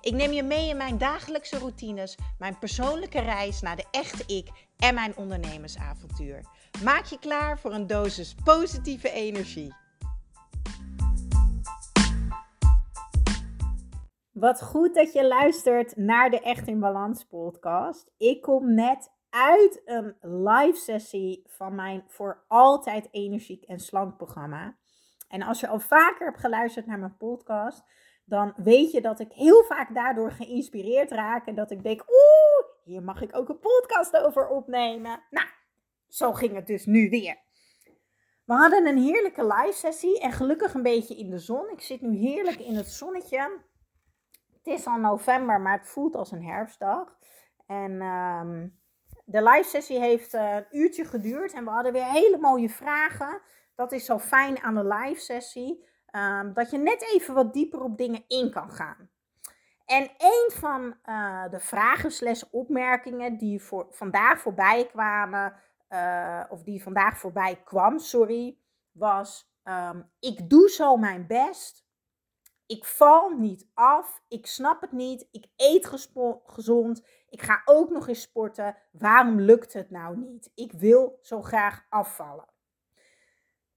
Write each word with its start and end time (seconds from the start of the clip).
Ik 0.00 0.14
neem 0.14 0.32
je 0.32 0.42
mee 0.42 0.68
in 0.68 0.76
mijn 0.76 0.98
dagelijkse 0.98 1.58
routines, 1.58 2.18
mijn 2.38 2.58
persoonlijke 2.58 3.20
reis 3.20 3.60
naar 3.60 3.76
de 3.76 3.84
echte 3.90 4.34
ik 4.34 4.48
en 4.76 4.94
mijn 4.94 5.16
ondernemersavontuur. 5.16 6.44
Maak 6.84 7.04
je 7.04 7.18
klaar 7.18 7.58
voor 7.58 7.72
een 7.72 7.86
dosis 7.86 8.34
positieve 8.44 9.10
energie. 9.10 9.74
Wat 14.32 14.62
goed 14.62 14.94
dat 14.94 15.12
je 15.12 15.26
luistert 15.26 15.96
naar 15.96 16.30
de 16.30 16.40
Echt 16.40 16.66
in 16.66 16.80
Balans 16.80 17.24
podcast. 17.24 18.10
Ik 18.16 18.42
kom 18.42 18.74
net 18.74 19.12
uit 19.30 19.82
een 19.84 20.16
live 20.20 20.78
sessie 20.78 21.42
van 21.46 21.74
mijn 21.74 22.04
voor 22.06 22.44
altijd 22.48 23.08
energiek 23.10 23.64
en 23.64 23.78
slank 23.78 24.16
programma. 24.16 24.76
En 25.28 25.42
als 25.42 25.60
je 25.60 25.68
al 25.68 25.80
vaker 25.80 26.26
hebt 26.26 26.40
geluisterd 26.40 26.86
naar 26.86 26.98
mijn 26.98 27.16
podcast, 27.16 27.84
dan 28.28 28.52
weet 28.56 28.90
je 28.90 29.00
dat 29.00 29.20
ik 29.20 29.32
heel 29.32 29.64
vaak 29.64 29.94
daardoor 29.94 30.30
geïnspireerd 30.30 31.10
raak. 31.10 31.46
En 31.46 31.54
dat 31.54 31.70
ik 31.70 31.82
denk, 31.82 32.00
oeh, 32.00 32.68
hier 32.84 33.02
mag 33.02 33.22
ik 33.22 33.36
ook 33.36 33.48
een 33.48 33.58
podcast 33.58 34.16
over 34.16 34.48
opnemen. 34.48 35.20
Nou, 35.30 35.46
zo 36.08 36.32
ging 36.32 36.54
het 36.54 36.66
dus 36.66 36.86
nu 36.86 37.08
weer. 37.08 37.36
We 38.44 38.54
hadden 38.54 38.86
een 38.86 38.98
heerlijke 38.98 39.46
live 39.46 39.76
sessie 39.76 40.20
en 40.20 40.32
gelukkig 40.32 40.74
een 40.74 40.82
beetje 40.82 41.16
in 41.16 41.30
de 41.30 41.38
zon. 41.38 41.70
Ik 41.70 41.80
zit 41.80 42.00
nu 42.00 42.16
heerlijk 42.16 42.58
in 42.58 42.74
het 42.74 42.88
zonnetje. 42.88 43.60
Het 44.56 44.66
is 44.66 44.86
al 44.86 44.98
november, 44.98 45.60
maar 45.60 45.78
het 45.78 45.88
voelt 45.88 46.16
als 46.16 46.32
een 46.32 46.44
herfstdag. 46.44 47.16
En 47.66 48.00
ehm, 48.00 48.68
de 49.24 49.42
live 49.42 49.68
sessie 49.68 49.98
heeft 49.98 50.34
uh, 50.34 50.54
een 50.54 50.66
uurtje 50.70 51.04
geduurd 51.04 51.52
en 51.52 51.64
we 51.64 51.70
hadden 51.70 51.92
weer 51.92 52.04
hele 52.04 52.38
mooie 52.38 52.68
vragen. 52.68 53.40
Dat 53.74 53.92
is 53.92 54.04
zo 54.04 54.18
fijn 54.18 54.60
aan 54.60 54.74
de 54.74 54.84
live 54.84 55.20
sessie. 55.20 55.84
Ehm, 56.10 56.52
dat 56.52 56.70
je 56.70 56.78
net 56.78 57.02
even 57.02 57.34
wat 57.34 57.52
dieper 57.52 57.80
op 57.82 57.96
dingen 57.98 58.24
in 58.28 58.50
kan 58.50 58.70
gaan. 58.70 59.10
En 59.84 60.10
een 60.18 60.50
van 60.54 60.96
uh, 61.04 61.50
de 61.50 61.60
vragen 61.60 62.36
opmerkingen 62.50 63.36
die 63.36 63.62
voor, 63.62 63.86
vandaag 63.90 64.40
voorbij 64.40 64.86
kwamen, 64.86 65.54
uh, 65.90 66.44
of 66.48 66.62
die 66.62 66.82
vandaag 66.82 67.18
voorbij 67.18 67.60
kwam, 67.64 67.98
sorry, 67.98 68.58
was: 68.92 69.52
um, 69.64 70.10
Ik 70.20 70.50
doe 70.50 70.68
zo 70.68 70.96
mijn 70.96 71.26
best. 71.26 71.86
Ik 72.66 72.84
val 72.84 73.30
niet 73.30 73.66
af. 73.74 74.22
Ik 74.28 74.46
snap 74.46 74.80
het 74.80 74.92
niet. 74.92 75.28
Ik 75.30 75.46
eet 75.56 75.86
gezond. 76.44 77.06
Ik 77.28 77.42
ga 77.42 77.62
ook 77.64 77.90
nog 77.90 78.08
eens 78.08 78.22
sporten. 78.22 78.76
Waarom 78.92 79.40
lukt 79.40 79.72
het 79.72 79.90
nou 79.90 80.16
niet? 80.16 80.50
Ik 80.54 80.72
wil 80.72 81.18
zo 81.22 81.42
graag 81.42 81.86
afvallen. 81.88 82.48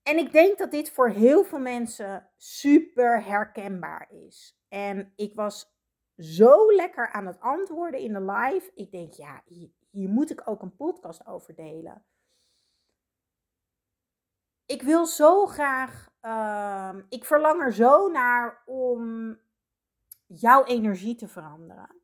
En 0.03 0.17
ik 0.17 0.31
denk 0.31 0.57
dat 0.57 0.72
dit 0.72 0.91
voor 0.91 1.09
heel 1.09 1.44
veel 1.44 1.59
mensen 1.59 2.29
super 2.38 3.23
herkenbaar 3.23 4.12
is. 4.12 4.59
En 4.67 5.13
ik 5.16 5.35
was 5.35 5.73
zo 6.17 6.72
lekker 6.72 7.12
aan 7.12 7.25
het 7.25 7.39
antwoorden 7.39 8.00
in 8.00 8.13
de 8.13 8.22
live. 8.22 8.72
Ik 8.73 8.91
denk, 8.91 9.13
ja, 9.13 9.41
hier, 9.45 10.09
moet 10.09 10.31
ik 10.31 10.47
ook 10.50 10.61
een 10.61 10.75
podcast 10.75 11.25
over 11.25 11.56
delen. 11.56 12.06
Ik 14.66 14.81
wil 14.81 15.06
zo 15.06 15.45
graag, 15.45 16.09
uh, 16.22 16.95
ik 17.09 17.25
verlang 17.25 17.61
er 17.61 17.73
zo 17.73 18.07
naar 18.07 18.63
om 18.66 19.38
jouw 20.28 20.63
energie 20.63 21.16
te 21.16 21.28
veranderen. 21.28 22.01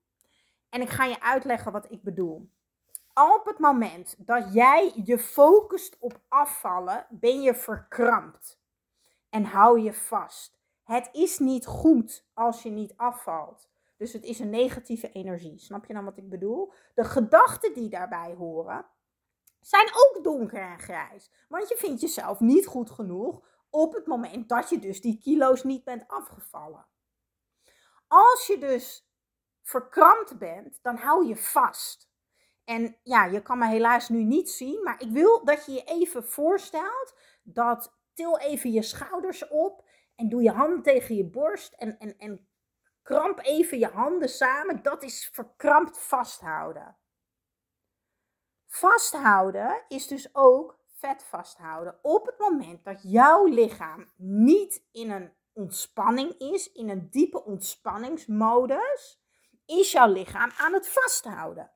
En 0.69 0.81
ik 0.81 0.89
ga 0.89 1.05
je 1.05 1.21
uitleggen 1.21 1.71
wat 1.71 1.91
ik 1.91 2.03
bedoel 2.03 2.49
op 3.17 3.45
het 3.45 3.59
moment 3.59 4.15
dat 4.17 4.53
jij 4.53 4.91
je 5.03 5.19
focust 5.19 5.97
op 5.99 6.19
afvallen, 6.27 7.07
ben 7.09 7.41
je 7.41 7.55
verkrampt. 7.55 8.59
En 9.29 9.45
hou 9.45 9.79
je 9.79 9.93
vast. 9.93 10.59
Het 10.83 11.09
is 11.11 11.39
niet 11.39 11.65
goed 11.65 12.27
als 12.33 12.63
je 12.63 12.69
niet 12.69 12.93
afvalt. 12.97 13.69
Dus 13.97 14.13
het 14.13 14.23
is 14.23 14.39
een 14.39 14.49
negatieve 14.49 15.11
energie. 15.11 15.59
Snap 15.59 15.85
je 15.85 15.93
dan 15.93 16.05
wat 16.05 16.17
ik 16.17 16.29
bedoel? 16.29 16.73
De 16.95 17.03
gedachten 17.03 17.73
die 17.73 17.89
daarbij 17.89 18.33
horen, 18.33 18.85
zijn 19.59 19.87
ook 19.87 20.23
donker 20.23 20.61
en 20.61 20.79
grijs. 20.79 21.31
Want 21.49 21.69
je 21.69 21.75
vindt 21.75 22.01
jezelf 22.01 22.39
niet 22.39 22.65
goed 22.65 22.89
genoeg 22.89 23.45
op 23.69 23.93
het 23.93 24.07
moment 24.07 24.49
dat 24.49 24.69
je 24.69 24.79
dus 24.79 25.01
die 25.01 25.19
kilo's 25.19 25.63
niet 25.63 25.83
bent 25.83 26.07
afgevallen. 26.07 26.85
Als 28.07 28.47
je 28.47 28.57
dus 28.57 29.09
verkrampt 29.63 30.37
bent, 30.37 30.79
dan 30.81 30.95
hou 30.95 31.27
je 31.27 31.37
vast. 31.37 32.09
En 32.67 32.97
ja, 33.03 33.25
je 33.25 33.41
kan 33.41 33.57
me 33.57 33.67
helaas 33.67 34.09
nu 34.09 34.23
niet 34.23 34.49
zien, 34.49 34.83
maar 34.83 35.01
ik 35.01 35.11
wil 35.11 35.45
dat 35.45 35.65
je 35.65 35.71
je 35.71 35.83
even 35.83 36.23
voorstelt 36.23 37.15
dat 37.43 37.93
til 38.13 38.37
even 38.37 38.71
je 38.71 38.81
schouders 38.81 39.47
op 39.47 39.89
en 40.15 40.29
doe 40.29 40.41
je 40.41 40.51
handen 40.51 40.81
tegen 40.81 41.15
je 41.15 41.25
borst 41.25 41.73
en, 41.73 41.99
en, 41.99 42.17
en 42.17 42.47
kramp 43.01 43.39
even 43.39 43.79
je 43.79 43.87
handen 43.87 44.29
samen. 44.29 44.83
Dat 44.83 45.03
is 45.03 45.29
verkrampt 45.33 45.99
vasthouden. 45.99 46.97
Vasthouden 48.67 49.83
is 49.87 50.07
dus 50.07 50.35
ook 50.35 50.79
vet 50.93 51.23
vasthouden. 51.23 51.99
Op 52.01 52.25
het 52.25 52.39
moment 52.39 52.83
dat 52.83 52.99
jouw 53.03 53.45
lichaam 53.45 54.11
niet 54.17 54.83
in 54.91 55.11
een 55.11 55.33
ontspanning 55.53 56.37
is, 56.37 56.71
in 56.71 56.89
een 56.89 57.09
diepe 57.09 57.43
ontspanningsmodus, 57.43 59.21
is 59.65 59.91
jouw 59.91 60.11
lichaam 60.11 60.51
aan 60.57 60.73
het 60.73 60.89
vasthouden. 60.89 61.71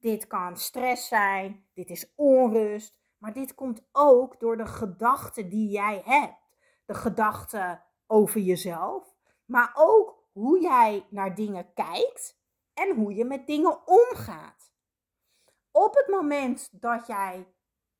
Dit 0.00 0.26
kan 0.26 0.56
stress 0.56 1.08
zijn, 1.08 1.68
dit 1.74 1.90
is 1.90 2.12
onrust, 2.14 2.98
maar 3.18 3.32
dit 3.32 3.54
komt 3.54 3.82
ook 3.92 4.40
door 4.40 4.56
de 4.56 4.66
gedachten 4.66 5.48
die 5.48 5.68
jij 5.68 6.02
hebt. 6.04 6.56
De 6.84 6.94
gedachten 6.94 7.84
over 8.06 8.40
jezelf, 8.40 9.16
maar 9.44 9.72
ook 9.74 10.24
hoe 10.32 10.60
jij 10.60 11.06
naar 11.10 11.34
dingen 11.34 11.72
kijkt 11.74 12.40
en 12.74 12.94
hoe 12.96 13.14
je 13.14 13.24
met 13.24 13.46
dingen 13.46 13.86
omgaat. 13.86 14.72
Op 15.70 15.94
het 15.94 16.08
moment 16.08 16.68
dat 16.80 17.06
jij 17.06 17.54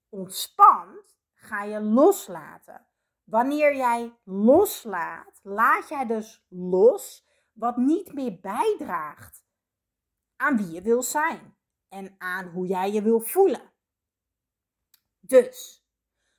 ontspant, 0.09 1.16
ga 1.34 1.62
je 1.62 1.80
loslaten. 1.80 2.86
Wanneer 3.25 3.76
jij 3.76 4.19
loslaat, 4.25 5.41
laat 5.42 5.88
jij 5.88 6.06
dus 6.06 6.47
los 6.48 7.26
wat 7.53 7.76
niet 7.76 8.12
meer 8.12 8.41
bijdraagt 8.41 9.44
aan 10.36 10.56
wie 10.56 10.70
je 10.70 10.82
wil 10.82 11.03
zijn 11.03 11.58
en 11.88 12.15
aan 12.19 12.47
hoe 12.47 12.66
jij 12.66 12.93
je 12.93 13.03
wil 13.03 13.21
voelen. 13.21 13.72
Dus, 15.21 15.87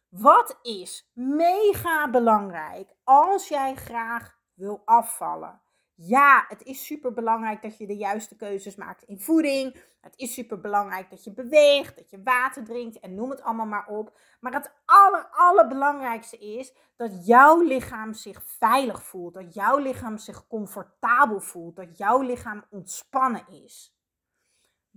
wat 0.08 0.60
is 0.62 1.12
mega 1.14 2.10
belangrijk 2.10 2.96
als 3.04 3.48
jij 3.48 3.76
graag 3.76 4.38
wil 4.54 4.82
afvallen? 4.86 5.62
Ja, 6.02 6.46
het 6.48 6.64
is 6.64 6.86
super 6.86 7.14
belangrijk 7.14 7.62
dat 7.62 7.78
je 7.78 7.88
de 7.88 7.98
juiste 7.98 8.36
keuzes 8.36 8.76
maakt 8.76 9.04
in 9.04 9.20
voeding. 9.20 9.84
Het 10.02 10.14
is 10.18 10.34
super 10.34 10.60
belangrijk 10.60 11.10
dat 11.10 11.24
je 11.24 11.34
beweegt, 11.34 11.96
dat 11.96 12.10
je 12.10 12.24
water 12.24 12.64
drinkt 12.64 13.00
en 13.00 13.16
noem 13.16 13.30
het 13.30 13.42
allemaal 13.42 13.66
maar 13.66 13.88
op. 13.88 14.18
Maar 14.40 14.54
het 14.54 14.72
aller, 14.86 15.28
allerbelangrijkste 15.32 16.38
is 16.38 16.74
dat 16.96 17.26
jouw 17.26 17.62
lichaam 17.62 18.14
zich 18.14 18.44
veilig 18.46 19.04
voelt. 19.04 19.34
Dat 19.34 19.54
jouw 19.54 19.78
lichaam 19.78 20.18
zich 20.18 20.48
comfortabel 20.48 21.40
voelt. 21.40 21.76
Dat 21.76 21.98
jouw 21.98 22.22
lichaam 22.22 22.66
ontspannen 22.70 23.48
is. 23.48 23.99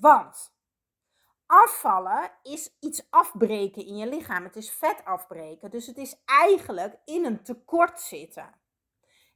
Want 0.03 0.55
afvallen 1.47 2.33
is 2.43 2.77
iets 2.81 3.07
afbreken 3.11 3.87
in 3.87 3.97
je 3.97 4.07
lichaam. 4.07 4.45
Het 4.45 4.57
is 4.57 4.71
vet 4.71 5.05
afbreken. 5.05 5.71
Dus 5.71 5.87
het 5.87 5.97
is 5.97 6.23
eigenlijk 6.25 6.99
in 7.05 7.25
een 7.25 7.43
tekort 7.43 8.01
zitten. 8.01 8.55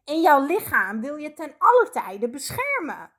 En 0.04 0.20
jouw 0.20 0.46
lichaam 0.46 1.00
wil 1.00 1.16
je 1.16 1.32
ten 1.32 1.54
alle 1.58 1.88
tijde 1.92 2.30
beschermen. 2.30 3.12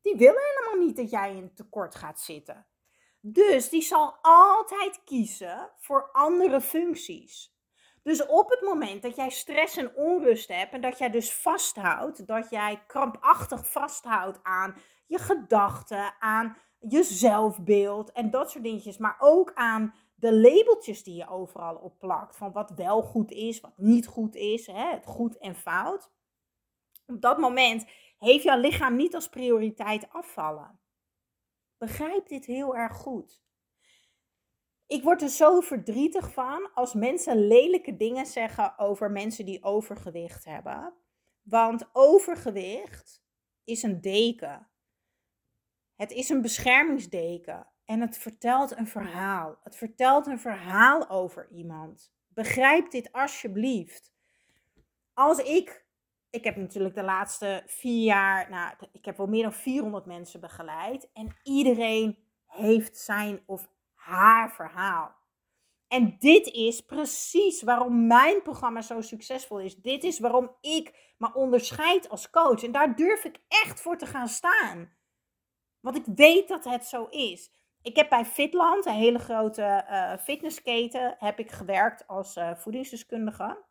Die 0.00 0.16
wil 0.16 0.34
helemaal 0.34 0.86
niet 0.86 0.96
dat 0.96 1.10
jij 1.10 1.36
in 1.36 1.54
tekort 1.54 1.94
gaat 1.94 2.20
zitten. 2.20 2.66
Dus 3.20 3.68
die 3.68 3.82
zal 3.82 4.18
altijd 4.22 5.04
kiezen 5.04 5.70
voor 5.78 6.10
andere 6.12 6.60
functies. 6.60 7.56
Dus 8.02 8.26
op 8.26 8.50
het 8.50 8.60
moment 8.60 9.02
dat 9.02 9.16
jij 9.16 9.30
stress 9.30 9.76
en 9.76 9.94
onrust 9.94 10.48
hebt 10.48 10.72
en 10.72 10.80
dat 10.80 10.98
jij 10.98 11.10
dus 11.10 11.34
vasthoudt, 11.34 12.26
dat 12.26 12.50
jij 12.50 12.82
krampachtig 12.86 13.70
vasthoudt 13.70 14.38
aan 14.42 14.76
je 15.06 15.18
gedachten, 15.18 16.14
aan 16.18 16.56
je 16.78 17.02
zelfbeeld 17.02 18.12
en 18.12 18.30
dat 18.30 18.50
soort 18.50 18.64
dingetjes. 18.64 18.98
Maar 18.98 19.16
ook 19.18 19.52
aan 19.54 19.94
de 20.14 20.34
labeltjes 20.34 21.02
die 21.02 21.14
je 21.14 21.28
overal 21.28 21.76
op 21.76 21.98
plakt. 21.98 22.36
Van 22.36 22.52
wat 22.52 22.70
wel 22.70 23.02
goed 23.02 23.30
is, 23.30 23.60
wat 23.60 23.76
niet 23.76 24.06
goed 24.06 24.34
is. 24.34 24.66
Hè, 24.66 24.90
het 24.90 25.06
goed 25.06 25.38
en 25.38 25.54
fout. 25.54 26.10
Op 27.06 27.20
dat 27.20 27.38
moment 27.38 27.86
heeft 28.18 28.44
jouw 28.44 28.58
lichaam 28.58 28.96
niet 28.96 29.14
als 29.14 29.28
prioriteit 29.28 30.12
afvallen. 30.12 30.80
Begrijp 31.78 32.28
dit 32.28 32.44
heel 32.44 32.76
erg 32.76 32.96
goed. 32.96 33.41
Ik 34.92 35.02
word 35.02 35.22
er 35.22 35.28
zo 35.28 35.60
verdrietig 35.60 36.32
van 36.32 36.70
als 36.74 36.94
mensen 36.94 37.46
lelijke 37.46 37.96
dingen 37.96 38.26
zeggen 38.26 38.78
over 38.78 39.10
mensen 39.10 39.44
die 39.44 39.62
overgewicht 39.62 40.44
hebben. 40.44 40.94
Want 41.42 41.88
overgewicht 41.92 43.22
is 43.64 43.82
een 43.82 44.00
deken. 44.00 44.68
Het 45.96 46.10
is 46.10 46.28
een 46.28 46.42
beschermingsdeken. 46.42 47.66
En 47.84 48.00
het 48.00 48.18
vertelt 48.18 48.76
een 48.76 48.86
verhaal. 48.86 49.58
Het 49.62 49.76
vertelt 49.76 50.26
een 50.26 50.40
verhaal 50.40 51.08
over 51.10 51.48
iemand. 51.50 52.12
Begrijp 52.28 52.90
dit 52.90 53.12
alsjeblieft. 53.12 54.12
Als 55.14 55.38
ik, 55.38 55.86
ik 56.30 56.44
heb 56.44 56.56
natuurlijk 56.56 56.94
de 56.94 57.02
laatste 57.02 57.62
vier 57.66 58.04
jaar, 58.04 58.50
nou, 58.50 58.74
ik 58.92 59.04
heb 59.04 59.16
wel 59.16 59.26
meer 59.26 59.42
dan 59.42 59.52
400 59.52 60.06
mensen 60.06 60.40
begeleid. 60.40 61.12
En 61.12 61.36
iedereen 61.42 62.18
heeft 62.46 62.98
zijn 62.98 63.42
of 63.46 63.68
haar 64.04 64.52
verhaal. 64.52 65.14
En 65.88 66.16
dit 66.18 66.46
is 66.46 66.80
precies 66.80 67.62
waarom 67.62 68.06
mijn 68.06 68.42
programma 68.42 68.80
zo 68.80 69.00
succesvol 69.00 69.60
is. 69.60 69.76
Dit 69.76 70.04
is 70.04 70.18
waarom 70.18 70.56
ik 70.60 71.14
me 71.18 71.34
onderscheid 71.34 72.08
als 72.08 72.30
coach. 72.30 72.62
En 72.62 72.72
daar 72.72 72.96
durf 72.96 73.24
ik 73.24 73.38
echt 73.48 73.80
voor 73.80 73.98
te 73.98 74.06
gaan 74.06 74.28
staan. 74.28 74.92
Want 75.80 75.96
ik 75.96 76.04
weet 76.14 76.48
dat 76.48 76.64
het 76.64 76.84
zo 76.84 77.04
is. 77.04 77.50
Ik 77.82 77.96
heb 77.96 78.08
bij 78.08 78.24
Fitland, 78.24 78.86
een 78.86 78.92
hele 78.92 79.18
grote 79.18 79.86
uh, 79.90 80.16
fitnessketen, 80.16 81.16
heb 81.18 81.38
ik 81.38 81.50
gewerkt 81.50 82.06
als 82.06 82.36
uh, 82.36 82.54
voedingsdeskundige. 82.54 83.64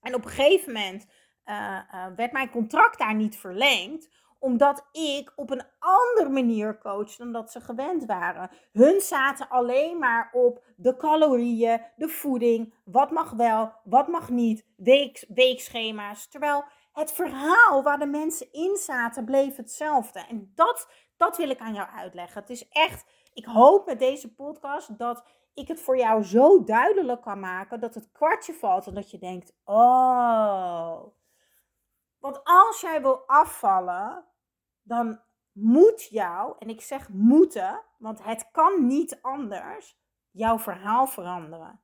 En 0.00 0.14
op 0.14 0.24
een 0.24 0.30
gegeven 0.30 0.72
moment 0.72 1.06
uh, 1.44 2.06
werd 2.16 2.32
mijn 2.32 2.50
contract 2.50 2.98
daar 2.98 3.14
niet 3.14 3.36
verlengd, 3.36 4.08
omdat 4.38 4.88
ik 4.92 5.32
op 5.36 5.50
een 5.50 5.62
andere 5.78 6.28
manier 6.28 6.78
coach 6.78 7.16
dan 7.16 7.32
dat 7.32 7.50
ze 7.50 7.60
gewend 7.60 8.04
waren. 8.04 8.50
Hun 8.72 9.00
zaten 9.00 9.48
alleen 9.48 9.98
maar 9.98 10.30
op 10.32 10.64
de 10.76 10.96
calorieën, 10.96 11.80
de 11.96 12.08
voeding, 12.08 12.74
wat 12.84 13.10
mag 13.10 13.30
wel, 13.30 13.72
wat 13.84 14.08
mag 14.08 14.30
niet, 14.30 14.64
week, 14.76 15.24
weekschema's. 15.28 16.28
Terwijl 16.28 16.64
het 16.92 17.12
verhaal 17.12 17.82
waar 17.82 17.98
de 17.98 18.06
mensen 18.06 18.52
in 18.52 18.76
zaten 18.76 19.24
bleef 19.24 19.56
hetzelfde. 19.56 20.20
En 20.28 20.52
dat, 20.54 20.88
dat 21.16 21.36
wil 21.36 21.50
ik 21.50 21.60
aan 21.60 21.74
jou 21.74 21.88
uitleggen. 21.88 22.40
Het 22.40 22.50
is 22.50 22.68
echt, 22.68 23.04
ik 23.32 23.44
hoop 23.44 23.86
met 23.86 23.98
deze 23.98 24.34
podcast 24.34 24.98
dat 24.98 25.24
ik 25.54 25.68
het 25.68 25.80
voor 25.80 25.98
jou 25.98 26.22
zo 26.22 26.64
duidelijk 26.64 27.22
kan 27.22 27.40
maken 27.40 27.80
dat 27.80 27.94
het 27.94 28.12
kwartje 28.12 28.54
valt 28.54 28.86
en 28.86 28.94
dat 28.94 29.10
je 29.10 29.18
denkt: 29.18 29.52
oh. 29.64 31.02
Want 32.26 32.40
als 32.44 32.80
jij 32.80 33.02
wil 33.02 33.22
afvallen, 33.26 34.24
dan 34.82 35.20
moet 35.52 36.08
jou, 36.08 36.54
en 36.58 36.68
ik 36.68 36.80
zeg 36.80 37.08
moeten, 37.08 37.84
want 37.98 38.24
het 38.24 38.50
kan 38.50 38.86
niet 38.86 39.22
anders, 39.22 39.98
jouw 40.30 40.58
verhaal 40.58 41.06
veranderen. 41.06 41.82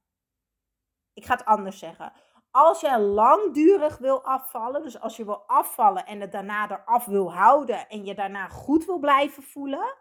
Ik 1.13 1.25
ga 1.25 1.35
het 1.35 1.45
anders 1.45 1.79
zeggen. 1.79 2.13
Als 2.51 2.81
jij 2.81 3.01
langdurig 3.01 3.99
wil 3.99 4.25
afvallen, 4.25 4.83
dus 4.83 5.01
als 5.01 5.17
je 5.17 5.25
wil 5.25 5.47
afvallen 5.47 6.07
en 6.07 6.21
het 6.21 6.33
daarna 6.33 6.71
eraf 6.71 7.05
wil 7.05 7.35
houden 7.35 7.89
en 7.89 8.05
je 8.05 8.15
daarna 8.15 8.49
goed 8.49 8.85
wil 8.85 8.99
blijven 8.99 9.43
voelen, 9.43 9.97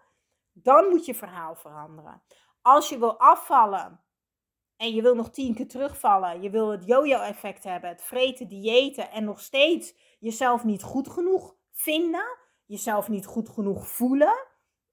dan 0.51 0.89
moet 0.89 1.05
je 1.05 1.15
verhaal 1.15 1.55
veranderen. 1.55 2.23
Als 2.61 2.89
je 2.89 2.99
wil 2.99 3.19
afvallen 3.19 4.03
en 4.81 4.93
je 4.93 5.01
wil 5.01 5.15
nog 5.15 5.29
tien 5.29 5.53
keer 5.53 5.67
terugvallen, 5.67 6.41
je 6.41 6.49
wil 6.49 6.69
het 6.69 6.85
yo-yo-effect 6.85 7.63
hebben, 7.63 7.89
het 7.89 8.03
vreten, 8.03 8.47
diëten 8.47 9.11
en 9.11 9.23
nog 9.23 9.39
steeds 9.39 9.93
jezelf 10.19 10.63
niet 10.63 10.83
goed 10.83 11.09
genoeg 11.09 11.55
vinden, 11.71 12.37
jezelf 12.65 13.09
niet 13.09 13.25
goed 13.25 13.49
genoeg 13.49 13.87
voelen, 13.87 14.47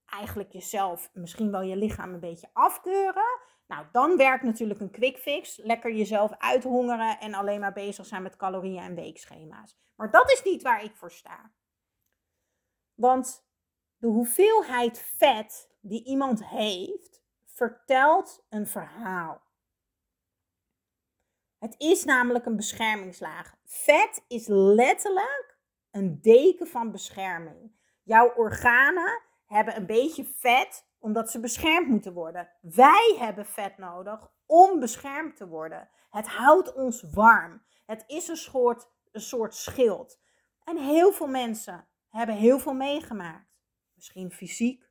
eigenlijk 0.06 0.52
jezelf, 0.52 1.10
misschien 1.12 1.50
wel 1.50 1.60
je 1.60 1.76
lichaam 1.76 2.14
een 2.14 2.20
beetje 2.20 2.50
afkeuren. 2.52 3.40
Nou, 3.66 3.86
dan 3.92 4.16
werkt 4.16 4.44
natuurlijk 4.44 4.80
een 4.80 4.90
quick 4.90 5.18
fix. 5.18 5.56
Lekker 5.56 5.92
jezelf 5.92 6.32
uithongeren 6.38 7.18
en 7.20 7.34
alleen 7.34 7.60
maar 7.60 7.72
bezig 7.72 8.06
zijn 8.06 8.22
met 8.22 8.36
calorieën 8.36 8.82
en 8.82 8.94
weekschema's. 8.94 9.76
Maar 9.96 10.10
dat 10.10 10.30
is 10.32 10.42
niet 10.42 10.62
waar 10.62 10.84
ik 10.84 10.96
voor 10.96 11.10
sta. 11.10 11.52
Want 12.94 13.48
de 13.96 14.06
hoeveelheid 14.06 15.12
vet 15.16 15.76
die 15.80 16.04
iemand 16.04 16.46
heeft, 16.46 17.22
vertelt 17.46 18.46
een 18.48 18.66
verhaal. 18.66 19.46
Het 21.58 21.74
is 21.78 22.04
namelijk 22.04 22.46
een 22.46 22.56
beschermingslaag. 22.56 23.54
Vet 23.64 24.24
is 24.28 24.46
letterlijk 24.46 25.58
een 25.90 26.20
deken 26.20 26.66
van 26.66 26.90
bescherming. 26.90 27.72
Jouw 28.02 28.34
organen 28.34 29.22
hebben 29.46 29.76
een 29.76 29.86
beetje 29.86 30.24
vet 30.24 30.86
omdat 30.98 31.30
ze 31.30 31.40
beschermd 31.40 31.88
moeten 31.88 32.12
worden. 32.12 32.48
Wij 32.60 33.16
hebben 33.18 33.46
vet 33.46 33.78
nodig 33.78 34.30
om 34.46 34.80
beschermd 34.80 35.36
te 35.36 35.48
worden. 35.48 35.88
Het 36.10 36.28
houdt 36.28 36.74
ons 36.74 37.02
warm. 37.12 37.62
Het 37.86 38.04
is 38.06 38.28
een 38.28 38.36
soort, 38.36 38.90
een 39.12 39.20
soort 39.20 39.54
schild. 39.54 40.20
En 40.64 40.76
heel 40.76 41.12
veel 41.12 41.26
mensen 41.26 41.88
hebben 42.08 42.34
heel 42.34 42.58
veel 42.58 42.74
meegemaakt. 42.74 43.48
Misschien 43.94 44.32
fysiek, 44.32 44.90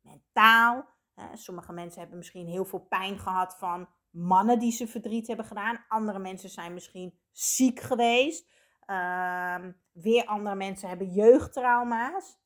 mentaal. 0.00 0.94
Sommige 1.32 1.72
mensen 1.72 2.00
hebben 2.00 2.18
misschien 2.18 2.46
heel 2.46 2.64
veel 2.64 2.86
pijn 2.88 3.18
gehad 3.18 3.56
van 3.58 3.88
mannen 4.16 4.58
die 4.58 4.72
ze 4.72 4.86
verdriet 4.86 5.26
hebben 5.26 5.46
gedaan. 5.46 5.84
Andere 5.88 6.18
mensen 6.18 6.50
zijn 6.50 6.74
misschien 6.74 7.18
ziek 7.32 7.80
geweest. 7.80 8.50
Ehm, 8.80 9.72
weer 9.92 10.24
andere 10.24 10.56
mensen 10.56 10.88
hebben 10.88 11.12
jeugdtrauma's. 11.12 12.38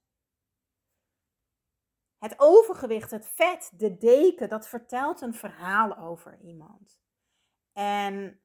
Het 2.18 2.34
overgewicht, 2.36 3.10
het 3.10 3.26
vet, 3.26 3.72
de 3.74 3.96
deken, 3.96 4.48
dat 4.48 4.68
vertelt 4.68 5.20
een 5.20 5.34
verhaal 5.34 5.96
over 5.96 6.40
iemand. 6.40 7.00
En 7.72 8.40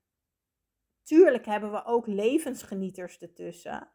tuurlijk 1.04 1.46
hebben 1.46 1.72
we 1.72 1.86
ook 1.86 2.08
levensgenieters 2.08 3.18
ertussen. 3.18 3.95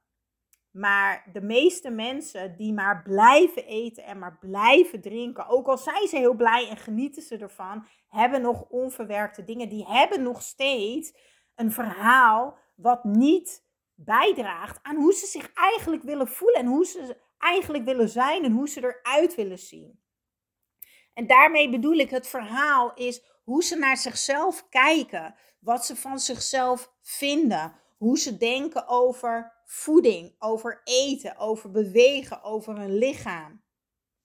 Maar 0.70 1.28
de 1.32 1.40
meeste 1.40 1.90
mensen 1.90 2.56
die 2.56 2.72
maar 2.72 3.02
blijven 3.02 3.67
eten 3.67 4.05
en 4.05 4.19
maar 4.19 4.39
blijven 4.39 5.00
drinken, 5.00 5.48
ook 5.48 5.67
al 5.67 5.79
zijn 5.79 6.08
ze 6.08 6.17
heel 6.17 6.34
blij 6.34 6.69
en 6.69 6.77
genieten 6.77 7.22
ze 7.22 7.36
ervan, 7.36 7.86
hebben 8.08 8.43
nog 8.43 8.69
onverwerkte 8.69 9.44
dingen. 9.44 9.69
Die 9.69 9.86
hebben 9.86 10.22
nog 10.22 10.43
steeds 10.43 11.12
een 11.55 11.72
verhaal 11.72 12.58
wat 12.74 13.05
niet 13.05 13.65
bijdraagt 13.94 14.79
aan 14.82 14.96
hoe 14.96 15.15
ze 15.15 15.27
zich 15.27 15.53
eigenlijk 15.53 16.03
willen 16.03 16.29
voelen 16.29 16.60
en 16.60 16.67
hoe 16.67 16.86
ze 16.86 17.17
eigenlijk 17.39 17.84
willen 17.84 18.08
zijn 18.08 18.44
en 18.44 18.53
hoe 18.53 18.69
ze 18.69 18.81
eruit 18.82 19.34
willen 19.34 19.58
zien. 19.58 20.00
En 21.15 21.27
daarmee 21.27 21.70
bedoel 21.70 21.96
ik, 21.96 22.10
het 22.10 22.27
verhaal 22.27 22.94
is 22.94 23.22
hoe 23.44 23.65
ze 23.65 23.77
naar 23.77 23.96
zichzelf 23.96 24.69
kijken, 24.69 25.34
wat 25.60 25.86
ze 25.86 25.96
van 25.96 26.19
zichzelf 26.19 26.93
vinden, 27.03 27.74
hoe 27.96 28.19
ze 28.19 28.36
denken 28.36 28.89
over 28.89 29.53
voeding, 29.72 30.34
over 30.39 30.81
eten, 30.84 31.36
over 31.36 31.70
bewegen, 31.70 32.43
over 32.43 32.77
hun 32.77 32.94
lichaam. 32.94 33.62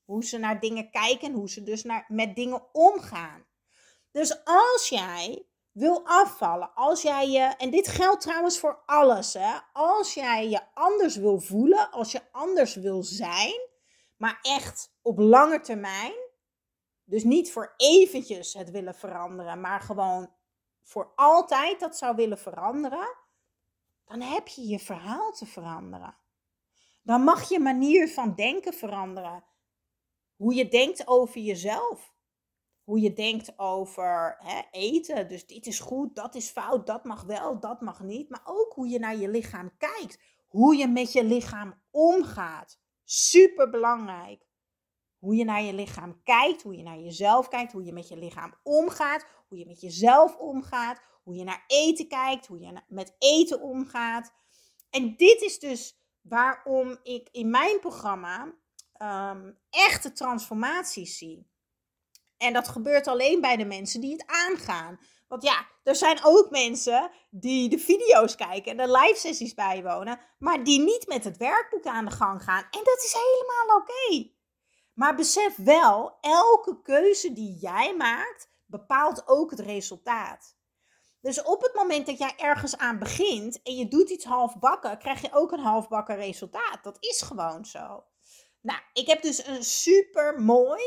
Hoe 0.04 0.24
ze 0.24 0.38
naar 0.38 0.60
dingen 0.60 0.92
kijken 0.92 1.28
en 1.28 1.34
hoe 1.34 1.50
ze 1.50 1.64
dus 1.64 1.84
naar, 1.84 2.06
met 2.08 2.36
dingen 2.36 2.74
omgaan. 2.74 3.46
Dus 4.12 4.46
als 4.46 4.90
jij 4.90 5.46
wil 5.72 6.06
afvallen, 6.06 6.74
als 6.74 7.02
jij 7.02 7.30
je, 7.30 7.40
en 7.40 7.70
dit 7.70 7.88
geldt 7.88 8.22
trouwens 8.22 8.60
voor 8.60 8.84
alles, 8.86 9.34
hè, 9.34 9.54
als 9.74 10.14
jij 10.14 10.50
je 10.50 10.62
anders 10.74 11.16
wil 11.16 11.40
voelen, 11.40 11.92
als 11.92 12.12
je 12.12 12.22
anders 12.32 12.75
wil 12.75 13.04
zijn, 13.04 13.70
maar 14.18 14.40
echt 14.42 14.96
op 15.02 15.18
lange 15.18 15.60
termijn, 15.60 16.14
dus 17.04 17.24
niet 17.24 17.52
voor 17.52 17.74
eventjes 17.78 18.54
het 18.54 18.72
willen 18.72 18.96
veranderen, 18.96 19.62
maar 19.62 19.82
gewoon 19.82 20.34
voor 20.84 21.12
altijd 21.16 21.80
dat 21.80 21.98
zou 21.98 22.16
willen 22.16 22.38
veranderen, 22.40 23.24
dan 24.06 24.22
heb 24.22 24.48
je 24.48 24.68
je 24.68 24.80
verhaal 24.80 25.32
te 25.32 25.46
veranderen. 25.46 26.18
Dan 27.02 27.22
mag 27.22 27.50
je 27.50 27.60
manier 27.60 28.08
van 28.08 28.36
denken 28.36 28.74
veranderen. 28.74 29.44
Hoe 30.36 30.54
je 30.54 30.68
denkt 30.68 31.08
over 31.08 31.42
jezelf 31.42 32.16
hoe 32.86 33.00
je 33.00 33.14
denkt 33.14 33.60
over 33.60 34.36
hè, 34.40 34.62
eten. 34.72 35.28
Dus 35.28 35.46
dit 35.46 35.66
is 35.66 35.80
goed, 35.80 36.16
dat 36.16 36.36
is 36.36 36.50
fout, 36.50 36.88
dat 36.88 37.04
mag 37.04 37.24
wel, 37.24 37.60
dat 37.60 37.82
mag 37.82 38.04
niet. 38.04 38.30
Maar 38.30 38.42
ook 38.44 38.74
hoe 38.74 38.88
je 38.88 39.00
naar 39.00 39.16
je 39.16 39.30
lichaam 39.30 39.78
kijkt. 39.78 40.20
Hoe 40.48 40.76
je 40.76 40.88
met 40.88 41.12
je 41.12 41.24
lichaam 41.24 41.82
omgaat. 41.92 42.80
Super 43.04 43.70
belangrijk. 43.70 44.46
Hoe 45.18 45.36
je 45.36 45.44
naar 45.44 45.62
je 45.62 45.74
lichaam 45.74 46.24
kijkt, 46.24 46.62
hoe 46.62 46.76
je 46.76 46.84
naar 46.84 47.00
jezelf 47.00 47.48
kijkt, 47.48 47.72
hoe 47.72 47.84
je 47.84 47.94
met 47.94 48.08
je 48.08 48.18
lichaam 48.18 48.54
omgaat, 48.64 49.26
hoe 49.48 49.58
je 49.58 49.66
met 49.66 49.82
jezelf 49.82 50.38
omgaat, 50.38 51.02
hoe 51.25 51.36
je 51.36 51.44
naar 51.44 51.63
eten 51.67 52.08
kijkt, 52.08 52.48
hoe 52.48 52.60
je 52.60 52.82
met 52.88 53.15
eten 53.20 53.62
omgaat. 53.62 54.34
En 54.89 55.15
dit 55.17 55.41
is 55.41 55.60
dus 55.60 56.00
waarom 56.22 57.00
ik 57.03 57.29
in 57.32 57.50
mijn 57.50 57.79
programma 57.79 58.53
um, 59.01 59.58
echte 59.70 60.12
transformaties 60.12 61.17
zie. 61.17 61.48
En 62.38 62.53
dat 62.53 62.67
gebeurt 62.67 63.08
alleen 63.08 63.41
bij 63.41 63.55
de 63.55 63.65
mensen 63.65 64.01
die 64.01 64.12
het 64.12 64.25
aangaan. 64.27 65.00
Want 65.27 65.44
ja, 65.44 65.67
er 65.84 65.96
zijn 65.96 66.20
ook 66.24 66.50
mensen 66.50 67.12
die 67.29 67.70
de 67.70 67.79
video's 67.79 68.36
kijken 68.36 68.72
en 68.72 68.77
de 68.77 68.98
live 68.98 69.20
sessies 69.20 69.53
bijwonen, 69.53 70.20
maar 70.39 70.63
die 70.63 70.79
niet 70.79 71.08
met 71.08 71.24
het 71.24 71.38
werkboek 71.38 71.86
aan 71.86 72.05
de 72.05 72.12
gang 72.12 72.44
gaan. 72.44 72.63
En 72.63 72.84
dat 72.84 73.03
is 73.03 73.13
helemaal 73.13 73.77
oké. 73.77 74.29
Maar 74.94 75.15
besef 75.15 75.55
wel, 75.55 76.17
elke 76.22 76.82
keuze 76.82 77.34
die 77.34 77.58
jij 77.60 77.96
maakt, 77.96 78.50
bepaalt 78.65 79.27
ook 79.27 79.51
het 79.51 79.60
resultaat. 79.60 80.55
Dus 81.25 81.41
op 81.41 81.62
het 81.62 81.74
moment 81.74 82.05
dat 82.05 82.17
jij 82.17 82.34
ergens 82.38 82.77
aan 82.77 83.00
begint 83.00 83.62
en 83.62 83.75
je 83.75 83.88
doet 83.88 84.10
iets 84.10 84.25
halfbakken, 84.25 84.98
krijg 84.98 85.22
je 85.22 85.34
ook 85.34 85.51
een 85.51 85.60
halfbakken 85.60 86.15
resultaat. 86.15 86.79
Dat 86.84 86.98
is 87.00 87.22
gewoon 87.22 87.65
zo. 87.65 88.03
Nou, 88.62 88.79
ik 88.94 89.08
heb 89.08 89.22
dus 89.22 89.46
een 89.46 89.63
super 89.63 90.41
mooi, 90.41 90.82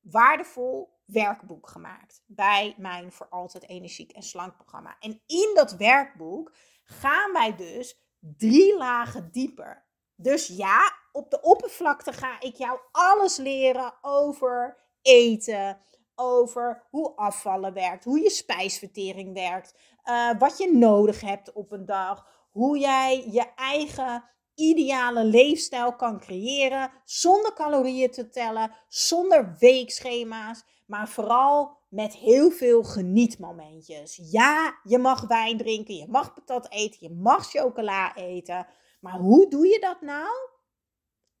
waardevol 0.00 1.00
werkboek 1.06 1.68
gemaakt 1.68 2.22
bij 2.26 2.74
mijn 2.78 3.12
voor 3.12 3.28
altijd 3.28 3.68
energiek 3.68 4.12
en 4.12 4.22
slank 4.22 4.56
programma. 4.56 4.96
En 5.00 5.22
in 5.26 5.52
dat 5.54 5.72
werkboek 5.72 6.54
gaan 6.84 7.32
wij 7.32 7.56
dus 7.56 7.98
drie 8.18 8.76
lagen 8.76 9.32
dieper. 9.32 9.86
Dus 10.16 10.46
ja, 10.46 10.92
op 11.12 11.30
de 11.30 11.40
oppervlakte 11.40 12.12
ga 12.12 12.40
ik 12.40 12.56
jou 12.56 12.78
alles 12.92 13.36
leren 13.36 13.94
over 14.00 14.78
eten, 15.02 15.78
over 16.14 16.86
hoe 16.90 17.16
afvallen 17.16 17.72
werkt, 17.72 18.04
hoe 18.04 18.20
je 18.20 18.30
spijsvertering 18.30 19.34
werkt, 19.34 19.74
uh, 20.04 20.38
wat 20.38 20.58
je 20.58 20.72
nodig 20.72 21.20
hebt 21.20 21.52
op 21.52 21.72
een 21.72 21.86
dag, 21.86 22.26
hoe 22.50 22.78
jij 22.78 23.28
je 23.30 23.54
eigen 23.54 24.24
ideale 24.54 25.24
leefstijl 25.24 25.96
kan 25.96 26.20
creëren 26.20 26.90
zonder 27.04 27.52
calorieën 27.52 28.10
te 28.10 28.28
tellen, 28.28 28.74
zonder 28.88 29.56
weekschema's, 29.58 30.64
maar 30.86 31.08
vooral 31.08 31.76
met 31.88 32.14
heel 32.14 32.50
veel 32.50 32.82
genietmomentjes. 32.82 34.20
Ja, 34.30 34.80
je 34.82 34.98
mag 34.98 35.26
wijn 35.26 35.58
drinken, 35.58 35.94
je 35.94 36.08
mag 36.08 36.34
patat 36.34 36.70
eten, 36.70 36.98
je 37.00 37.10
mag 37.10 37.50
chocola 37.50 38.16
eten, 38.16 38.66
maar 39.00 39.18
hoe 39.18 39.48
doe 39.50 39.66
je 39.66 39.80
dat 39.80 40.00
nou? 40.00 40.28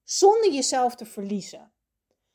Zonder 0.02 0.52
jezelf 0.52 0.94
te 0.94 1.06
verliezen. 1.06 1.72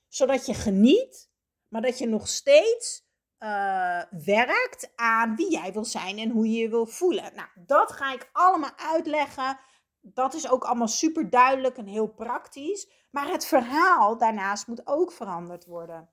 Zodat 0.08 0.46
je 0.46 0.54
geniet, 0.54 1.29
maar 1.70 1.82
dat 1.82 1.98
je 1.98 2.08
nog 2.08 2.28
steeds 2.28 3.08
uh, 3.40 4.02
werkt 4.26 4.92
aan 4.96 5.36
wie 5.36 5.52
jij 5.52 5.74
wil 5.74 5.86
zijn 5.86 6.18
en 6.18 6.30
hoe 6.30 6.52
je 6.52 6.60
je 6.60 6.70
wil 6.70 6.86
voelen. 6.86 7.32
Nou, 7.36 7.48
dat 7.56 7.92
ga 7.92 8.14
ik 8.14 8.30
allemaal 8.32 8.78
uitleggen. 8.78 9.60
Dat 10.02 10.34
is 10.34 10.50
ook 10.50 10.64
allemaal 10.64 10.88
super 10.88 11.30
duidelijk 11.30 11.78
en 11.78 11.88
heel 11.88 12.08
praktisch. 12.08 12.90
Maar 13.12 13.28
het 13.28 13.46
verhaal 13.46 14.18
daarnaast 14.18 14.68
moet 14.68 14.88
ook 14.88 15.12
veranderd 15.12 15.66
worden. 15.66 16.10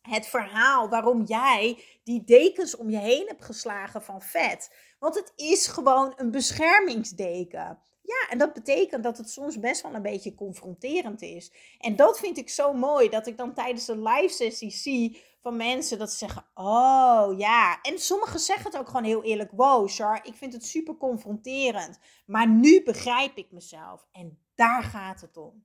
Het 0.00 0.26
verhaal 0.26 0.88
waarom 0.88 1.22
jij 1.22 1.84
die 2.04 2.24
dekens 2.24 2.76
om 2.76 2.90
je 2.90 2.98
heen 2.98 3.26
hebt 3.26 3.44
geslagen 3.44 4.02
van 4.02 4.22
vet. 4.22 4.76
Want 4.98 5.14
het 5.14 5.32
is 5.36 5.66
gewoon 5.66 6.12
een 6.16 6.30
beschermingsdeken. 6.30 7.82
Ja, 8.12 8.28
en 8.30 8.38
dat 8.38 8.52
betekent 8.52 9.02
dat 9.02 9.18
het 9.18 9.30
soms 9.30 9.58
best 9.60 9.82
wel 9.82 9.94
een 9.94 10.02
beetje 10.02 10.34
confronterend 10.34 11.22
is. 11.22 11.52
En 11.78 11.96
dat 11.96 12.18
vind 12.18 12.38
ik 12.38 12.48
zo 12.48 12.72
mooi, 12.72 13.08
dat 13.08 13.26
ik 13.26 13.36
dan 13.36 13.54
tijdens 13.54 13.84
de 13.84 13.98
live 13.98 14.34
sessie 14.34 14.70
zie 14.70 15.22
van 15.40 15.56
mensen 15.56 15.98
dat 15.98 16.10
ze 16.10 16.16
zeggen: 16.16 16.46
Oh 16.54 17.38
ja. 17.38 17.80
En 17.82 17.98
sommigen 17.98 18.40
zeggen 18.40 18.64
het 18.64 18.78
ook 18.78 18.86
gewoon 18.86 19.04
heel 19.04 19.22
eerlijk: 19.22 19.50
Wow, 19.50 19.88
Char, 19.88 20.20
ik 20.22 20.34
vind 20.34 20.52
het 20.52 20.66
super 20.66 20.96
confronterend. 20.96 21.98
Maar 22.26 22.48
nu 22.48 22.82
begrijp 22.82 23.36
ik 23.36 23.52
mezelf. 23.52 24.06
En 24.12 24.38
daar 24.54 24.82
gaat 24.82 25.20
het 25.20 25.36
om. 25.36 25.64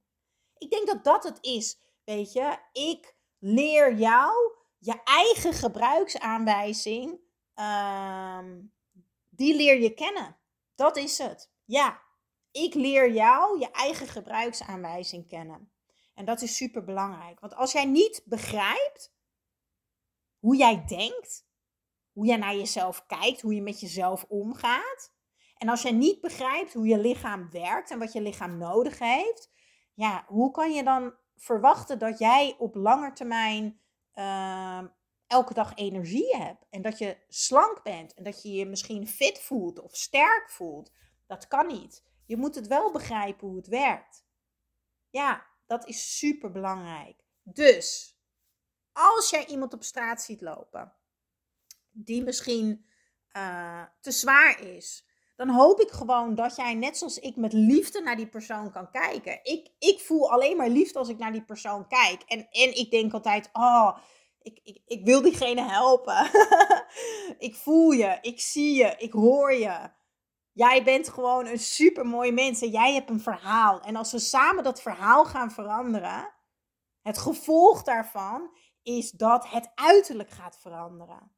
Ik 0.57 0.69
denk 0.69 0.87
dat 0.87 1.03
dat 1.03 1.23
het 1.23 1.37
is. 1.41 1.77
Weet 2.03 2.33
je, 2.33 2.57
ik 2.71 3.15
leer 3.39 3.95
jou 3.95 4.33
je 4.79 5.03
eigen 5.03 5.53
gebruiksaanwijzing. 5.53 7.19
Uh, 7.55 8.39
die 9.29 9.55
leer 9.55 9.81
je 9.81 9.93
kennen. 9.93 10.37
Dat 10.75 10.97
is 10.97 11.17
het. 11.17 11.51
Ja, 11.65 12.01
ik 12.57 12.73
leer 12.73 13.11
jou 13.11 13.59
je 13.59 13.71
eigen 13.71 14.07
gebruiksaanwijzing 14.07 15.27
kennen. 15.27 15.71
En 16.13 16.25
dat 16.25 16.41
is 16.41 16.55
super 16.55 16.83
belangrijk. 16.83 17.39
Want 17.39 17.55
als 17.55 17.71
jij 17.71 17.85
niet 17.85 18.21
begrijpt 18.25 19.15
hoe 20.39 20.55
jij 20.55 20.85
denkt, 20.85 21.47
hoe 22.11 22.25
jij 22.25 22.37
naar 22.37 22.55
jezelf 22.55 23.05
kijkt, 23.05 23.41
hoe 23.41 23.55
je 23.55 23.61
met 23.61 23.79
jezelf 23.79 24.25
omgaat. 24.27 25.13
En 25.57 25.69
als 25.69 25.81
jij 25.81 25.91
niet 25.91 26.21
begrijpt 26.21 26.73
hoe 26.73 26.87
je 26.87 26.97
lichaam 26.97 27.49
werkt 27.51 27.91
en 27.91 27.99
wat 27.99 28.13
je 28.13 28.21
lichaam 28.21 28.57
nodig 28.57 28.99
heeft, 28.99 29.51
ja, 29.93 30.25
hoe 30.27 30.51
kan 30.51 30.73
je 30.73 30.83
dan 30.83 31.13
verwachten 31.35 31.99
dat 31.99 32.19
jij 32.19 32.55
op 32.57 32.75
lange 32.75 33.13
termijn 33.13 33.79
ehm, 34.13 34.87
elke 35.27 35.53
dag 35.53 35.75
energie 35.75 36.35
hebt 36.35 36.65
en 36.69 36.81
dat 36.81 36.97
je 36.97 37.17
slank 37.27 37.83
bent 37.83 38.13
en 38.13 38.23
dat 38.23 38.41
je 38.41 38.51
je 38.51 38.65
misschien 38.65 39.07
fit 39.07 39.39
voelt 39.39 39.79
of 39.79 39.95
sterk 39.95 40.49
voelt? 40.49 40.91
Dat 41.27 41.47
kan 41.47 41.67
niet. 41.67 42.03
Je 42.27 42.37
moet 42.37 42.55
het 42.55 42.67
wel 42.67 42.91
begrijpen 42.91 43.47
hoe 43.47 43.57
het 43.57 43.67
werkt. 43.67 44.25
Ja, 45.09 45.45
dat 45.65 45.87
is 45.87 46.17
super 46.17 46.51
belangrijk. 46.51 47.23
Dus 47.43 48.17
als 48.91 49.29
jij 49.29 49.45
iemand 49.45 49.73
op 49.73 49.83
straat 49.83 50.21
ziet 50.21 50.41
lopen 50.41 50.93
die 51.91 52.23
misschien 52.23 52.85
uh, 53.37 53.83
te 54.01 54.11
zwaar 54.11 54.61
is, 54.61 55.05
dan 55.35 55.49
hoop 55.49 55.79
ik 55.79 55.91
gewoon 55.91 56.35
dat 56.35 56.55
jij 56.55 56.73
net 56.73 56.97
zoals 56.97 57.19
ik 57.19 57.35
met 57.35 57.53
liefde 57.53 58.01
naar 58.01 58.15
die 58.15 58.27
persoon 58.27 58.71
kan 58.71 58.91
kijken. 58.91 59.39
Ik, 59.43 59.69
ik 59.79 59.99
voel 59.99 60.31
alleen 60.31 60.57
maar 60.57 60.69
liefde 60.69 60.99
als 60.99 61.09
ik 61.09 61.17
naar 61.17 61.31
die 61.31 61.45
persoon 61.45 61.87
kijk. 61.87 62.21
En, 62.27 62.39
en 62.39 62.77
ik 62.77 62.91
denk 62.91 63.13
altijd, 63.13 63.49
oh, 63.53 63.97
ik, 64.41 64.59
ik, 64.63 64.81
ik 64.85 65.05
wil 65.05 65.21
diegene 65.21 65.61
helpen. 65.61 66.29
ik 67.47 67.55
voel 67.55 67.91
je, 67.91 68.17
ik 68.21 68.39
zie 68.39 68.75
je, 68.75 68.95
ik 68.97 69.11
hoor 69.11 69.53
je. 69.53 69.89
Jij 70.57 70.83
bent 70.83 71.09
gewoon 71.09 71.47
een 71.47 71.59
super 71.59 72.05
mooi 72.05 72.31
mens 72.31 72.61
en 72.61 72.69
jij 72.69 72.93
hebt 72.93 73.09
een 73.09 73.21
verhaal. 73.21 73.81
En 73.81 73.95
als 73.95 74.11
we 74.11 74.19
samen 74.19 74.63
dat 74.63 74.81
verhaal 74.81 75.25
gaan 75.25 75.51
veranderen, 75.51 76.33
het 77.01 77.17
gevolg 77.17 77.83
daarvan 77.83 78.57
is 78.81 79.11
dat 79.11 79.49
het 79.49 79.71
uiterlijk 79.75 80.29
gaat 80.29 80.57
veranderen. 80.61 81.31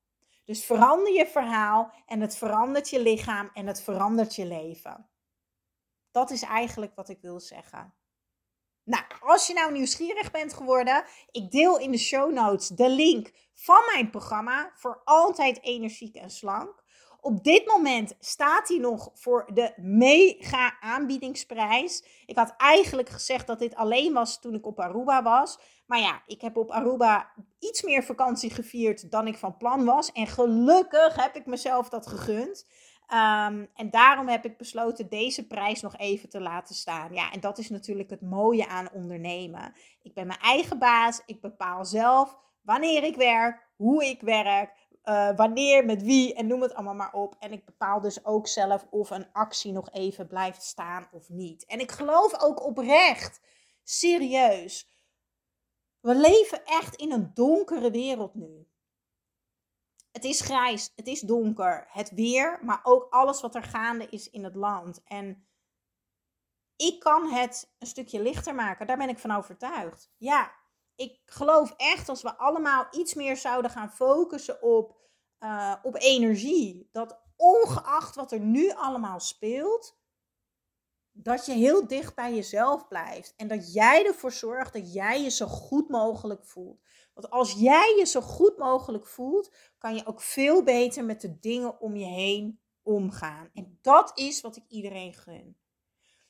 Dus 0.46 0.66
verander 0.66 1.14
je 1.14 1.28
verhaal 1.28 1.92
en 2.06 2.22
het 2.22 2.38
verandert 2.38 2.90
je 2.90 3.02
lichaam 3.02 3.50
en 3.54 3.68
het 3.68 3.82
verandert 3.82 4.36
je 4.36 4.46
leven. 4.46 5.10
Dat 6.12 6.32
is 6.32 6.42
eigenlijk 6.42 6.96
wat 6.96 7.10
ik 7.10 7.22
wil 7.22 7.40
zeggen. 7.40 7.94
Nou, 8.84 9.04
als 9.20 9.48
je 9.48 9.54
nou 9.54 9.72
nieuwsgierig 9.72 10.32
bent 10.32 10.54
geworden, 10.54 11.04
ik 11.32 11.52
deel 11.52 11.80
in 11.80 11.92
de 11.92 11.98
show 11.98 12.34
notes 12.34 12.68
de 12.68 12.90
link 12.90 13.32
van 13.54 13.82
mijn 13.94 14.10
programma 14.10 14.72
voor 14.76 15.02
altijd 15.04 15.64
energiek 15.64 16.16
en 16.16 16.30
slank. 16.30 16.84
Op 17.22 17.44
dit 17.44 17.66
moment 17.66 18.16
staat 18.20 18.68
hij 18.68 18.78
nog 18.78 19.12
voor 19.14 19.50
de 19.54 19.74
mega 19.76 20.80
aanbiedingsprijs. 20.80 22.24
Ik 22.26 22.38
had 22.38 22.54
eigenlijk 22.58 23.10
gezegd 23.10 23.48
dat 23.48 23.60
dit 23.60 23.76
alleen 23.76 24.14
was 24.14 24.40
toen 24.42 24.54
ik 24.54 24.66
op 24.66 24.80
Aruba 24.80 25.24
was. 25.24 25.60
Maar 25.86 26.00
ja, 26.00 26.22
ik 26.26 26.42
heb 26.42 26.58
op 26.58 26.72
Aruba 26.72 27.32
iets 27.60 27.84
meer 27.84 28.04
vakantie 28.04 28.50
gevierd 28.50 29.12
dan 29.12 29.28
ik 29.28 29.38
van 29.38 29.58
plan 29.58 29.86
was. 29.86 30.12
En 30.12 30.28
gelukkig 30.28 31.16
heb 31.16 31.36
ik 31.36 31.46
mezelf 31.46 31.90
dat 31.90 32.08
gegund. 32.08 32.66
Ehm, 33.08 33.66
en 33.74 33.90
daarom 33.90 34.28
heb 34.28 34.46
ik 34.46 34.58
besloten 34.58 35.10
deze 35.10 35.48
prijs 35.48 35.82
nog 35.82 35.98
even 35.98 36.30
te 36.30 36.42
laten 36.42 36.76
staan. 36.76 37.14
Ja, 37.14 37.32
en 37.32 37.40
dat 37.40 37.58
is 37.58 37.70
natuurlijk 37.70 38.10
het 38.10 38.22
mooie 38.22 38.68
aan 38.68 38.92
ondernemen. 38.94 39.74
Ik 40.02 40.14
ben 40.14 40.28
mijn 40.28 40.40
eigen 40.40 40.80
baas. 40.80 41.22
Ik 41.26 41.42
bepaal 41.42 41.86
zelf 41.86 42.38
wanneer 42.62 43.04
ik 43.04 43.16
werk, 43.16 43.68
hoe 43.76 44.06
ik 44.06 44.22
werk, 44.22 44.72
uh, 45.10 45.36
wanneer, 45.36 45.86
met 45.86 46.01
wie 46.01 46.34
en 46.34 46.48
noem 46.48 46.62
het 46.62 46.74
allemaal 46.74 46.94
maar 46.94 47.13
op. 47.13 47.36
En 47.39 47.51
ik 47.51 47.66
bepaal 47.66 48.01
dus 48.01 48.25
ook 48.25 48.48
zelf 48.48 48.88
of 48.89 49.10
een 49.10 49.32
actie 49.32 49.72
nog 49.72 49.92
even 49.92 50.28
blijft 50.28 50.63
staan 50.63 51.08
of 51.12 51.30
niet. 51.30 51.66
En 51.66 51.80
ik 51.80 51.92
geloof 51.92 52.42
ook 52.42 52.66
oprecht, 52.66 53.42
serieus. 53.84 54.92
We 56.00 56.16
leven 56.16 56.66
echt 56.66 56.96
in 56.96 57.12
een 57.12 57.32
donkere 57.34 57.92
wereld 57.92 58.36
nu. 58.36 58.68
Het 60.12 60.24
is 60.24 60.42
grijs, 60.42 60.94
het 60.96 61.08
is 61.08 61.22
donker, 61.22 61.88
het 61.89 62.12
weer, 62.12 62.60
maar 62.62 62.80
ook 62.84 63.08
alles 63.10 63.42
wat 63.42 63.56
er 63.56 63.63
gaande 63.63 64.08
is 64.10 64.30
in 64.30 64.44
het 64.44 64.56
land. 64.56 65.04
En 65.04 65.48
ik 66.75 67.00
kan 67.00 67.32
het 67.32 67.74
een 67.80 67.88
stukje 67.88 68.22
lichter 68.22 68.56
maken, 68.56 68.88
daar 68.88 68.98
ben 68.98 69.10
ik 69.10 69.20
van 69.20 69.32
overtuigd. 69.32 70.12
Ja, 70.18 70.51
ik 71.00 71.22
geloof 71.25 71.74
echt 71.77 72.10
als 72.10 72.22
we 72.22 72.38
allemaal 72.38 72.88
iets 72.91 73.13
meer 73.13 73.38
zouden 73.38 73.72
gaan 73.72 73.91
focussen 73.91 74.62
op, 74.62 74.98
uh, 75.39 75.75
op 75.84 75.96
energie. 75.96 76.89
Dat 76.91 77.20
ongeacht 77.36 78.15
wat 78.15 78.32
er 78.32 78.39
nu 78.39 78.72
allemaal 78.72 79.20
speelt, 79.20 79.98
dat 81.12 81.46
je 81.46 81.51
heel 81.51 81.88
dicht 81.88 82.15
bij 82.15 82.36
jezelf 82.36 82.88
blijft. 82.88 83.34
En 83.36 83.48
dat 83.48 83.74
jij 83.74 84.06
ervoor 84.06 84.32
zorgt 84.32 84.74
dat 84.74 84.94
jij 84.94 85.22
je 85.22 85.29
zo 85.29 85.46
goed 85.46 85.89
mogelijk 85.89 86.46
voelt. 86.46 86.82
Want 87.13 87.29
als 87.29 87.53
jij 87.53 87.96
je 87.98 88.06
zo 88.06 88.22
goed 88.22 88.58
mogelijk 88.58 89.08
voelt, 89.08 89.51
kan 89.77 89.96
je 89.96 90.06
ook 90.06 90.22
veel 90.22 90.63
beter 90.63 91.06
met 91.06 91.22
de 91.22 91.39
dingen 91.39 91.79
om 91.79 91.96
je 91.96 92.06
heen 92.06 92.60
omgaan. 92.82 93.50
En 93.53 93.79
dat 93.82 94.12
is 94.18 94.41
wat 94.41 94.56
ik 94.56 94.63
iedereen 94.68 95.13
gun. 95.13 95.59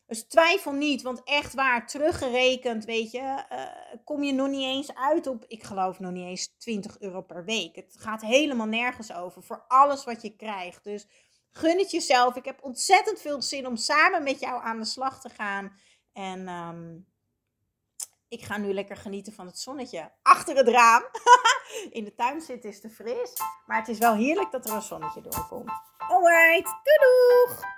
Dus 0.09 0.23
twijfel 0.23 0.71
niet, 0.71 1.01
want 1.01 1.23
echt 1.23 1.53
waar, 1.53 1.87
teruggerekend, 1.87 2.85
weet 2.85 3.11
je, 3.11 3.43
uh, 3.51 3.99
kom 4.03 4.23
je 4.23 4.33
nog 4.33 4.47
niet 4.47 4.63
eens 4.63 4.95
uit 4.95 5.27
op, 5.27 5.45
ik 5.47 5.63
geloof 5.63 5.99
nog 5.99 6.11
niet 6.11 6.25
eens 6.25 6.53
20 6.57 6.99
euro 6.99 7.21
per 7.21 7.45
week. 7.45 7.75
Het 7.75 7.95
gaat 7.99 8.21
helemaal 8.21 8.67
nergens 8.67 9.13
over 9.13 9.43
voor 9.43 9.65
alles 9.67 10.03
wat 10.03 10.21
je 10.21 10.35
krijgt. 10.35 10.83
Dus 10.83 11.07
gun 11.51 11.77
het 11.77 11.91
jezelf. 11.91 12.35
Ik 12.35 12.45
heb 12.45 12.63
ontzettend 12.63 13.21
veel 13.21 13.41
zin 13.41 13.67
om 13.67 13.75
samen 13.75 14.23
met 14.23 14.39
jou 14.39 14.63
aan 14.63 14.79
de 14.79 14.85
slag 14.85 15.21
te 15.21 15.29
gaan. 15.29 15.71
En 16.13 16.47
um, 16.47 17.07
Ik 18.27 18.43
ga 18.43 18.57
nu 18.57 18.73
lekker 18.73 18.97
genieten 18.97 19.33
van 19.33 19.45
het 19.45 19.59
zonnetje 19.59 20.11
achter 20.21 20.55
het 20.55 20.67
raam. 20.67 21.03
In 21.97 22.03
de 22.03 22.15
tuin 22.15 22.41
zitten 22.41 22.69
is 22.69 22.81
te 22.81 22.89
fris. 22.89 23.33
Maar 23.65 23.77
het 23.77 23.87
is 23.87 23.97
wel 23.97 24.15
heerlijk 24.15 24.51
dat 24.51 24.65
er 24.65 24.73
een 24.73 24.81
zonnetje 24.81 25.21
doorkomt. 25.21 25.71
Alright, 25.97 26.65
doei 26.83 26.97
doeg! 26.99 27.77